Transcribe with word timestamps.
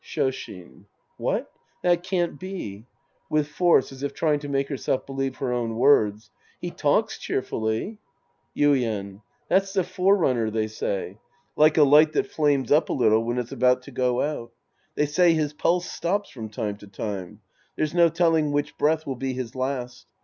Shoshin. 0.03 0.85
What? 1.17 1.51
That 1.83 2.01
can't 2.01 2.39
be. 2.39 2.87
{With 3.29 3.47
force, 3.49 3.91
as 3.91 4.01
if 4.01 4.15
trying 4.15 4.39
to 4.39 4.49
make 4.49 4.67
herself 4.67 5.05
believe 5.05 5.35
her 5.35 5.53
own 5.53 5.75
words) 5.77 6.31
He 6.59 6.71
talks 6.71 7.19
cheerfully. 7.19 7.99
Yuien. 8.57 9.21
That's 9.47 9.73
the 9.73 9.83
forerunner, 9.83 10.49
they 10.49 10.65
say. 10.65 11.19
Like 11.55 11.77
a 11.77 11.83
light 11.83 12.13
that 12.13 12.31
flames 12.31 12.71
up 12.71 12.89
a 12.89 12.93
little 12.93 13.23
when 13.23 13.37
it's 13.37 13.51
about 13.51 13.83
to 13.83 13.91
go 13.91 14.21
out. 14.23 14.51
They 14.95 15.05
say 15.05 15.35
his 15.35 15.53
pulse 15.53 15.85
stops 15.85 16.31
from 16.31 16.49
time 16.49 16.77
to 16.77 16.87
time. 16.87 17.41
There's 17.75 17.93
no 17.93 18.09
telling 18.09 18.51
which 18.51 18.79
breath 18.79 19.05
will 19.05 19.17
be 19.17 19.33
his 19.33 19.53
last. 19.53 20.07